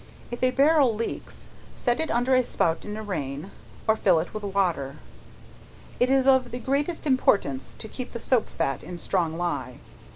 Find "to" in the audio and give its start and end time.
7.77-7.87